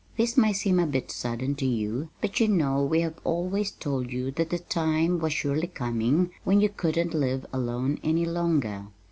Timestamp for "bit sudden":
0.87-1.53